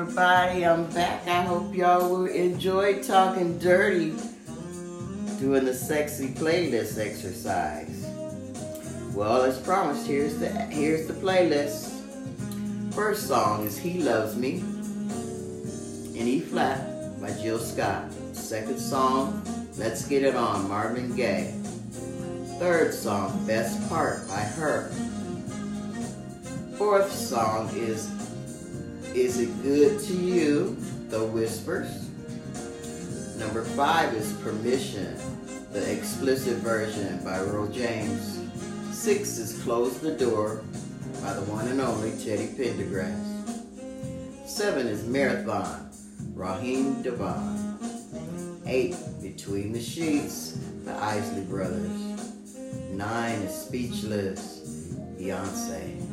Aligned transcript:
everybody. 0.00 0.64
I'm 0.64 0.86
back. 0.92 1.26
I 1.26 1.42
hope 1.42 1.74
y'all 1.74 2.08
will 2.08 2.24
enjoy 2.24 3.02
talking 3.02 3.58
dirty, 3.58 4.14
doing 5.38 5.66
the 5.66 5.74
sexy 5.74 6.28
playlist 6.28 6.98
exercise. 6.98 8.06
Well, 9.14 9.42
as 9.42 9.60
promised, 9.60 10.06
here's 10.06 10.38
the 10.38 10.48
here's 10.48 11.06
the 11.06 11.12
playlist. 11.12 11.90
First 12.94 13.28
song 13.28 13.66
is 13.66 13.76
"He 13.76 14.02
Loves 14.02 14.36
Me" 14.36 14.62
in 16.18 16.26
E 16.26 16.40
flat 16.40 17.20
by 17.20 17.32
Jill 17.32 17.58
Scott. 17.58 18.10
Second 18.32 18.78
song, 18.78 19.42
"Let's 19.76 20.08
Get 20.08 20.22
It 20.22 20.34
On" 20.34 20.66
Marvin 20.66 21.14
Gaye. 21.14 21.52
Third 22.58 22.94
song, 22.94 23.44
"Best 23.46 23.86
Part" 23.90 24.26
by 24.28 24.40
Her. 24.56 24.90
Fourth 26.78 27.12
song 27.12 27.68
is 27.76 28.08
is 29.14 29.38
It 29.40 29.62
Good 29.62 30.00
to 30.04 30.12
You? 30.14 30.76
The 31.08 31.24
Whispers. 31.24 32.08
Number 33.36 33.64
five 33.64 34.14
is 34.14 34.32
Permission, 34.34 35.16
the 35.72 35.92
explicit 35.92 36.58
version 36.58 37.22
by 37.24 37.38
Earl 37.38 37.66
James. 37.68 38.38
Six 38.92 39.38
is 39.38 39.62
Close 39.62 39.98
the 39.98 40.12
Door 40.12 40.62
by 41.22 41.32
the 41.32 41.42
one 41.42 41.66
and 41.68 41.80
only 41.80 42.10
Teddy 42.12 42.48
Pendergrass. 42.48 43.26
Seven 44.46 44.86
is 44.86 45.04
Marathon, 45.06 45.90
Raheem 46.34 47.02
DeVaughn. 47.02 47.78
Eight, 48.66 48.94
Between 49.20 49.72
the 49.72 49.80
Sheets, 49.80 50.58
the 50.84 50.94
Isley 50.94 51.42
Brothers. 51.42 51.90
Nine 52.92 53.40
is 53.42 53.54
Speechless, 53.54 54.94
Beyonce. 55.18 56.09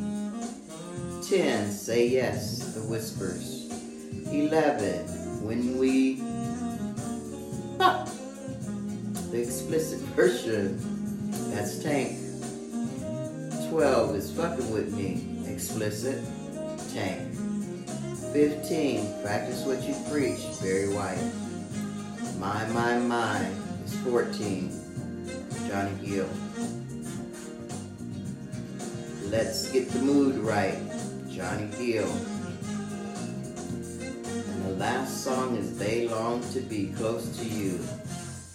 10, 1.30 1.72
Say 1.72 2.08
Yes, 2.08 2.74
The 2.74 2.80
Whispers. 2.84 3.70
11, 4.32 5.44
When 5.46 5.78
We... 5.78 6.22
Ah, 7.82 8.06
the 9.32 9.42
explicit 9.42 10.00
version, 10.16 10.80
that's 11.52 11.84
Tank. 11.84 12.18
12 13.70 14.16
is 14.16 14.32
Fucking 14.32 14.72
With 14.72 14.94
Me, 14.96 15.44
explicit, 15.52 16.24
Tank. 16.94 17.36
15, 18.32 19.22
Practice 19.22 19.66
What 19.66 19.84
You 19.84 19.96
Preach, 20.10 20.40
Barry 20.62 20.88
White. 20.94 21.20
My, 22.40 22.66
My, 22.70 23.00
My 23.00 23.46
is 23.84 23.98
14, 23.98 24.72
Johnny 25.68 25.92
Gill. 26.06 26.30
Let's 29.30 29.70
get 29.74 29.90
the 29.90 30.00
mood 30.00 30.38
right. 30.38 30.80
Johnny 31.38 31.70
Gill. 31.78 32.12
And 34.34 34.66
the 34.66 34.76
last 34.80 35.24
song 35.24 35.56
is 35.56 35.78
They 35.78 36.08
Long 36.08 36.42
to 36.52 36.62
Be 36.62 36.92
Close 36.98 37.38
to 37.38 37.46
You, 37.46 37.80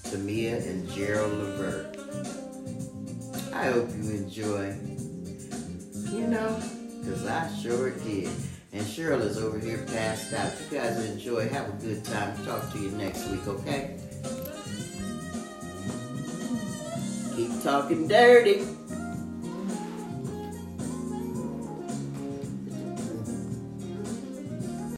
Tamia 0.03 0.67
and 0.67 0.91
Gerald 0.91 1.33
Levert. 1.33 1.97
I 3.55 3.67
hope 3.67 3.89
you 3.91 4.11
enjoy. 4.11 4.75
You 6.11 6.27
know, 6.27 6.61
because 6.99 7.25
I 7.25 7.49
sure 7.63 7.91
did. 7.91 8.29
And 8.73 8.85
Cheryl 8.85 9.21
is 9.21 9.39
over 9.39 9.61
here 9.61 9.87
passed 9.87 10.33
out. 10.35 10.53
You 10.69 10.79
guys 10.79 11.09
enjoy. 11.09 11.49
Have 11.51 11.69
a 11.69 11.73
good 11.81 12.05
time. 12.05 12.35
Talk 12.45 12.73
to 12.73 12.81
you 12.81 12.91
next 12.91 13.29
week, 13.29 13.47
okay? 13.47 13.97
Keep 17.37 17.63
talking 17.63 18.09
dirty. 18.09 18.67